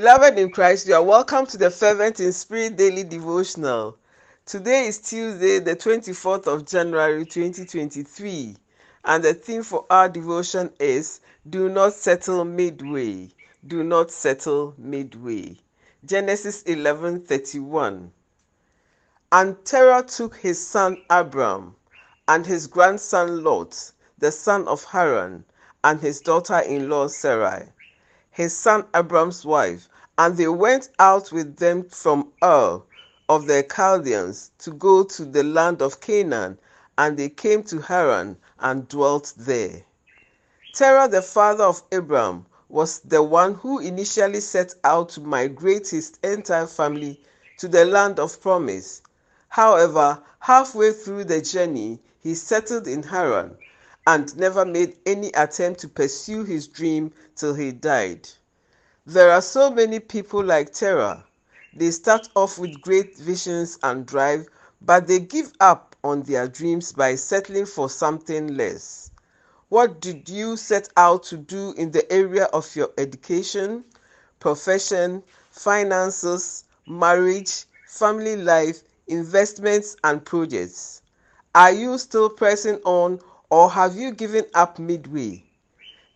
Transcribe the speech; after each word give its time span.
Beloved 0.00 0.38
in 0.38 0.50
Christ, 0.50 0.88
you 0.88 0.94
are 0.94 1.02
welcome 1.02 1.44
to 1.44 1.58
the 1.58 1.70
Fervent 1.70 2.20
in 2.20 2.32
Spirit 2.32 2.78
Daily 2.78 3.04
Devotional. 3.04 3.98
Today 4.46 4.86
is 4.86 4.98
Tuesday, 4.98 5.58
the 5.58 5.76
24th 5.76 6.46
of 6.46 6.64
January 6.64 7.26
2023, 7.26 8.56
and 9.04 9.22
the 9.22 9.34
theme 9.34 9.62
for 9.62 9.84
our 9.90 10.08
devotion 10.08 10.70
is 10.80 11.20
Do 11.50 11.68
Not 11.68 11.92
Settle 11.92 12.46
Midway. 12.46 13.28
Do 13.66 13.84
Not 13.84 14.10
Settle 14.10 14.72
Midway. 14.78 15.58
Genesis 16.06 16.62
11:31. 16.62 18.10
And 19.32 19.64
Terah 19.66 20.04
took 20.04 20.34
his 20.34 20.66
son 20.66 20.96
Abram 21.10 21.76
and 22.26 22.46
his 22.46 22.66
grandson 22.66 23.44
Lot, 23.44 23.92
the 24.16 24.32
son 24.32 24.66
of 24.66 24.82
Haran, 24.82 25.44
and 25.84 26.00
his 26.00 26.22
daughter-in-law 26.22 27.08
Sarai, 27.08 27.66
his 28.30 28.56
son 28.56 28.86
Abram's 28.94 29.44
wife, 29.44 29.88
and 30.16 30.36
they 30.36 30.46
went 30.48 30.88
out 30.98 31.32
with 31.32 31.56
them 31.56 31.82
from 31.88 32.32
Ur 32.42 32.80
of 33.28 33.46
the 33.46 33.62
Chaldeans 33.62 34.50
to 34.58 34.70
go 34.72 35.02
to 35.04 35.24
the 35.24 35.42
land 35.42 35.82
of 35.82 36.00
Canaan, 36.00 36.58
and 36.96 37.16
they 37.16 37.28
came 37.28 37.62
to 37.64 37.80
Haran 37.80 38.36
and 38.58 38.86
dwelt 38.88 39.32
there. 39.36 39.82
Terah, 40.72 41.08
the 41.08 41.22
father 41.22 41.64
of 41.64 41.82
Abram, 41.90 42.46
was 42.68 43.00
the 43.00 43.22
one 43.22 43.54
who 43.54 43.80
initially 43.80 44.40
set 44.40 44.74
out 44.84 45.08
to 45.10 45.20
migrate 45.20 45.88
his 45.88 46.12
entire 46.22 46.66
family 46.66 47.20
to 47.58 47.66
the 47.66 47.84
land 47.84 48.20
of 48.20 48.40
promise. 48.40 49.02
However, 49.48 50.22
halfway 50.38 50.92
through 50.92 51.24
the 51.24 51.40
journey, 51.40 52.00
he 52.20 52.34
settled 52.34 52.86
in 52.86 53.02
Haran 53.02 53.56
and 54.06 54.36
never 54.36 54.64
made 54.64 54.96
any 55.06 55.28
attempt 55.32 55.80
to 55.80 55.88
pursue 55.88 56.44
his 56.44 56.66
dream 56.66 57.12
till 57.36 57.54
he 57.54 57.72
died. 57.72 58.28
There 59.06 59.30
are 59.30 59.42
so 59.42 59.70
many 59.70 59.98
people 60.00 60.42
like 60.42 60.72
Terah. 60.72 61.24
They 61.74 61.90
start 61.90 62.28
off 62.34 62.58
with 62.58 62.80
great 62.80 63.16
visions 63.16 63.78
and 63.82 64.06
drive, 64.06 64.46
but 64.82 65.06
they 65.06 65.20
give 65.20 65.52
up 65.60 65.96
on 66.02 66.22
their 66.22 66.48
dreams 66.48 66.92
by 66.92 67.14
settling 67.14 67.66
for 67.66 67.88
something 67.88 68.56
less. 68.56 69.10
What 69.68 70.00
did 70.00 70.28
you 70.28 70.56
set 70.56 70.88
out 70.96 71.22
to 71.24 71.36
do 71.36 71.72
in 71.76 71.92
the 71.92 72.10
area 72.12 72.44
of 72.46 72.74
your 72.74 72.90
education, 72.98 73.84
profession, 74.40 75.22
finances, 75.50 76.64
marriage, 76.88 77.66
family 77.86 78.36
life, 78.36 78.82
investments, 79.06 79.96
and 80.02 80.24
projects? 80.24 81.02
Are 81.54 81.72
you 81.72 81.98
still 81.98 82.28
pressing 82.30 82.80
on 82.84 83.20
or 83.50 83.70
have 83.70 83.96
you 83.96 84.12
given 84.12 84.46
up 84.54 84.78
midway? 84.78 85.44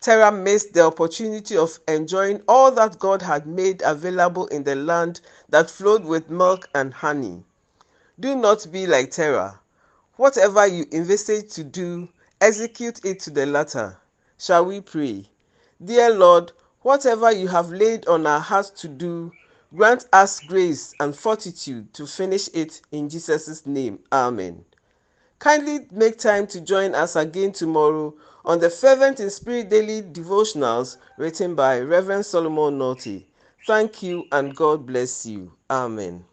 Terah 0.00 0.32
missed 0.32 0.74
the 0.74 0.82
opportunity 0.84 1.56
of 1.56 1.78
enjoying 1.88 2.42
all 2.48 2.70
that 2.72 2.98
God 2.98 3.22
had 3.22 3.46
made 3.46 3.82
available 3.84 4.46
in 4.48 4.64
the 4.64 4.76
land 4.76 5.20
that 5.48 5.70
flowed 5.70 6.04
with 6.04 6.30
milk 6.30 6.68
and 6.74 6.94
honey. 6.94 7.42
Do 8.20 8.36
not 8.36 8.66
be 8.70 8.86
like 8.86 9.10
Terah. 9.10 9.60
Whatever 10.16 10.66
you 10.66 10.86
envisage 10.92 11.52
to 11.54 11.64
do, 11.64 12.08
execute 12.40 13.04
it 13.04 13.20
to 13.20 13.30
the 13.30 13.46
latter. 13.46 13.96
Shall 14.38 14.66
we 14.66 14.80
pray? 14.80 15.28
Dear 15.84 16.10
Lord, 16.10 16.52
whatever 16.82 17.32
you 17.32 17.48
have 17.48 17.70
laid 17.70 18.06
on 18.06 18.26
our 18.26 18.40
hearts 18.40 18.70
to 18.82 18.88
do, 18.88 19.32
grant 19.74 20.06
us 20.12 20.40
grace 20.40 20.94
and 21.00 21.16
fortitude 21.16 21.92
to 21.94 22.06
finish 22.06 22.48
it 22.54 22.80
in 22.92 23.08
Jesus' 23.08 23.66
name. 23.66 23.98
Amen. 24.12 24.64
Kindly 25.44 25.86
make 25.92 26.16
time 26.16 26.46
to 26.46 26.60
join 26.62 26.94
us 26.94 27.16
again 27.16 27.52
tomorrow 27.52 28.14
on 28.46 28.60
the 28.60 28.70
Fervent 28.70 29.20
in 29.20 29.28
Spirit 29.28 29.68
Daily 29.68 30.00
Devotionals 30.00 30.96
written 31.18 31.54
by 31.54 31.80
Reverend 31.80 32.24
Solomon 32.24 32.78
Naughty. 32.78 33.26
Thank 33.66 34.02
you 34.02 34.24
and 34.32 34.56
God 34.56 34.86
bless 34.86 35.26
you. 35.26 35.52
Amen. 35.68 36.24